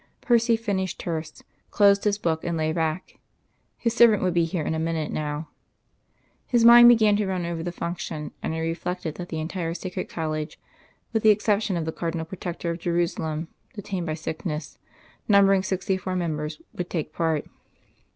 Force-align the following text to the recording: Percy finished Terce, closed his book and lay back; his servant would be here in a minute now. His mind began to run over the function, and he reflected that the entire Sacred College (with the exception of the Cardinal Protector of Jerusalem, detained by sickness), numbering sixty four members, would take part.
Percy 0.19 0.57
finished 0.57 0.99
Terce, 0.99 1.43
closed 1.69 2.05
his 2.05 2.17
book 2.17 2.43
and 2.43 2.57
lay 2.57 2.73
back; 2.73 3.19
his 3.77 3.93
servant 3.95 4.23
would 4.23 4.33
be 4.33 4.45
here 4.45 4.65
in 4.65 4.73
a 4.73 4.79
minute 4.79 5.11
now. 5.11 5.49
His 6.47 6.65
mind 6.65 6.89
began 6.89 7.15
to 7.17 7.27
run 7.27 7.45
over 7.45 7.61
the 7.61 7.71
function, 7.71 8.31
and 8.41 8.51
he 8.55 8.59
reflected 8.61 9.13
that 9.13 9.29
the 9.29 9.39
entire 9.39 9.75
Sacred 9.75 10.09
College 10.09 10.59
(with 11.13 11.21
the 11.21 11.29
exception 11.29 11.77
of 11.77 11.85
the 11.85 11.91
Cardinal 11.91 12.25
Protector 12.25 12.71
of 12.71 12.79
Jerusalem, 12.79 13.47
detained 13.75 14.07
by 14.07 14.15
sickness), 14.15 14.79
numbering 15.27 15.61
sixty 15.61 15.97
four 15.97 16.15
members, 16.15 16.59
would 16.73 16.89
take 16.89 17.13
part. 17.13 17.45